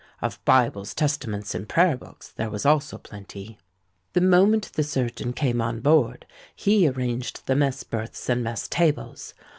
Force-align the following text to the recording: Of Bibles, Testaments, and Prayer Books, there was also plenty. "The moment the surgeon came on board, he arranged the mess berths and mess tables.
Of 0.19 0.43
Bibles, 0.45 0.95
Testaments, 0.95 1.53
and 1.53 1.69
Prayer 1.69 1.95
Books, 1.95 2.29
there 2.29 2.49
was 2.49 2.65
also 2.65 2.97
plenty. 2.97 3.59
"The 4.13 4.21
moment 4.21 4.71
the 4.73 4.81
surgeon 4.83 5.31
came 5.31 5.61
on 5.61 5.79
board, 5.79 6.25
he 6.55 6.87
arranged 6.87 7.45
the 7.45 7.55
mess 7.55 7.83
berths 7.83 8.27
and 8.27 8.43
mess 8.43 8.67
tables. 8.67 9.35